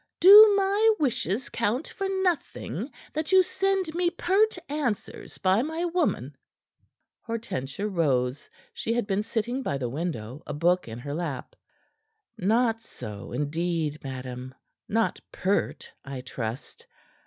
"Do 0.19 0.55
my 0.57 0.95
wishes 0.99 1.49
count 1.49 1.89
for 1.89 2.07
nothing, 2.23 2.89
that 3.13 3.31
you 3.31 3.43
send 3.43 3.93
me 3.93 4.09
pert 4.09 4.57
answers 4.67 5.37
by 5.37 5.61
my 5.61 5.85
woman?" 5.85 6.35
Hortensia 7.21 7.87
rose. 7.87 8.49
She 8.73 8.93
had 8.93 9.05
been 9.05 9.21
sitting 9.21 9.61
by 9.61 9.77
the 9.77 9.89
window, 9.89 10.41
a 10.47 10.55
book 10.55 10.87
in 10.87 10.97
her 10.97 11.13
lap. 11.13 11.55
"Not 12.35 12.81
so, 12.81 13.31
indeed, 13.31 14.03
madam. 14.03 14.55
Not 14.89 15.19
pert, 15.31 15.91
I 16.03 16.21
trust. 16.21 16.87